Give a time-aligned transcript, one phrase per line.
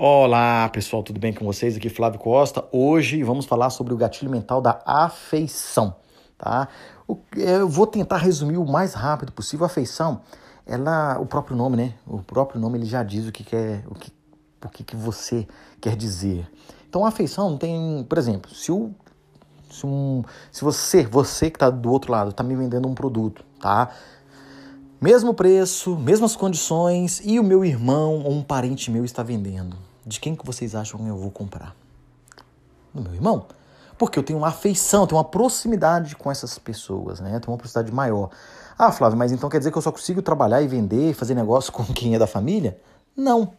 [0.00, 1.76] Olá pessoal, tudo bem com vocês?
[1.76, 2.64] Aqui é Flávio Costa.
[2.70, 5.96] Hoje vamos falar sobre o gatilho mental da afeição,
[6.38, 6.68] tá?
[7.36, 9.64] Eu vou tentar resumir o mais rápido possível.
[9.64, 10.20] A afeição,
[10.64, 11.94] ela, o próprio nome, né?
[12.06, 14.12] O próprio nome ele já diz o que quer, o que,
[14.64, 15.48] o que, que você
[15.80, 16.48] quer dizer.
[16.88, 18.94] Então a afeição tem, por exemplo, se o
[19.70, 23.44] se, um, se você, você que está do outro lado, está me vendendo um produto,
[23.60, 23.90] tá?
[25.00, 29.76] Mesmo preço, mesmas condições e o meu irmão ou um parente meu está vendendo
[30.08, 31.76] de quem que vocês acham que eu vou comprar?
[32.92, 33.46] Do meu irmão.
[33.98, 37.38] Porque eu tenho uma afeição, tenho uma proximidade com essas pessoas, né?
[37.38, 38.30] tenho uma proximidade maior.
[38.78, 41.70] Ah, Flávio, mas então quer dizer que eu só consigo trabalhar e vender, fazer negócio
[41.74, 42.80] com quem é da família?
[43.16, 43.52] Não.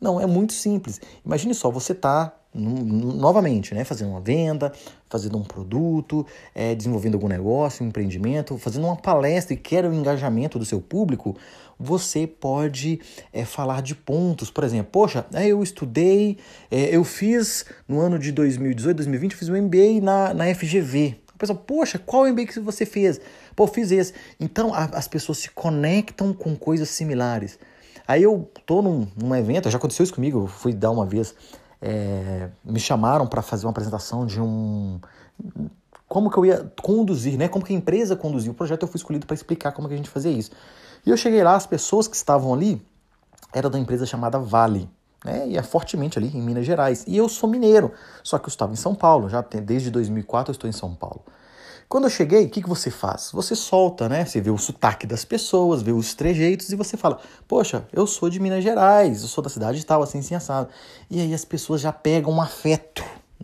[0.00, 1.00] Não, é muito simples.
[1.24, 4.72] Imagine só, você está novamente, né, fazendo uma venda,
[5.08, 9.92] fazendo um produto, é, desenvolvendo algum negócio, um empreendimento, fazendo uma palestra e quer o
[9.92, 11.36] engajamento do seu público,
[11.78, 13.00] você pode
[13.32, 14.50] é, falar de pontos.
[14.50, 16.36] Por exemplo, poxa, é, eu estudei,
[16.70, 21.16] é, eu fiz no ano de 2018, 2020, eu fiz um MBA na, na FGV.
[21.34, 23.20] A pessoa, poxa, qual MBA que você fez?
[23.56, 24.12] Pô, fiz esse.
[24.38, 27.58] Então a, as pessoas se conectam com coisas similares.
[28.06, 31.34] Aí eu tô num, num evento, já aconteceu isso comigo, eu fui dar uma vez
[31.82, 35.00] é, me chamaram para fazer uma apresentação de um
[36.08, 37.48] como que eu ia conduzir, né?
[37.48, 39.96] Como que a empresa conduzia o projeto, eu fui escolhido para explicar como que a
[39.96, 40.50] gente fazia isso.
[41.06, 42.80] E eu cheguei lá, as pessoas que estavam ali
[43.52, 44.88] eram da empresa chamada Vale,
[45.24, 45.48] né?
[45.48, 47.04] E é fortemente ali em Minas Gerais.
[47.08, 50.52] E eu sou mineiro, só que eu estava em São Paulo, já desde 2004 eu
[50.52, 51.22] estou em São Paulo.
[51.92, 53.28] Quando eu cheguei, o que, que você faz?
[53.34, 54.24] Você solta, né?
[54.24, 58.30] Você vê o sotaque das pessoas, vê os trejeitos e você fala: Poxa, eu sou
[58.30, 60.70] de Minas Gerais, eu sou da cidade tal, assim, assim, assado.
[61.10, 62.91] E aí as pessoas já pegam um afeto,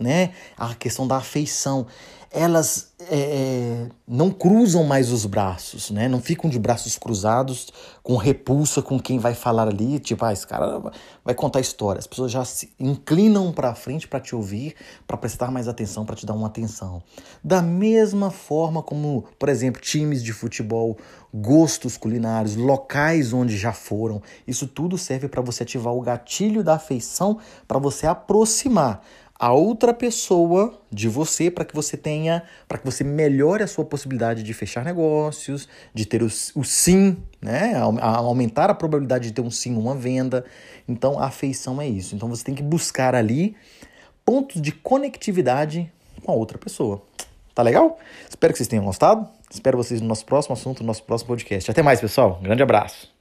[0.00, 0.30] né?
[0.56, 1.86] A questão da afeição
[2.30, 6.08] elas é, é, não cruzam mais os braços, né?
[6.08, 7.68] Não ficam de braços cruzados
[8.02, 10.92] com repulsa com quem vai falar ali, tipo, ah, esse cara
[11.24, 11.98] vai contar história.
[11.98, 14.74] As pessoas já se inclinam para frente para te ouvir,
[15.06, 17.02] para prestar mais atenção, para te dar uma atenção.
[17.42, 20.98] Da mesma forma como, por exemplo, times de futebol,
[21.32, 26.74] gostos culinários, locais onde já foram, isso tudo serve para você ativar o gatilho da
[26.74, 29.02] afeição, para você aproximar
[29.38, 33.84] a outra pessoa de você para que você tenha, para que você melhore a sua
[33.84, 37.74] possibilidade de fechar negócios, de ter o, o sim, né?
[38.00, 40.44] A, aumentar a probabilidade de ter um sim numa venda.
[40.88, 42.16] Então a afeição é isso.
[42.16, 43.54] Então você tem que buscar ali
[44.24, 45.90] pontos de conectividade
[46.24, 47.00] com a outra pessoa.
[47.54, 47.98] Tá legal?
[48.28, 49.28] Espero que vocês tenham gostado.
[49.50, 51.70] Espero vocês no nosso próximo assunto, no nosso próximo podcast.
[51.70, 52.38] Até mais, pessoal.
[52.42, 53.17] Grande abraço.